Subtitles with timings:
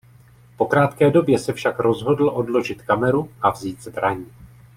[0.57, 4.25] Po krátké době se však rozhodl odložit kameru a vzít zbraň.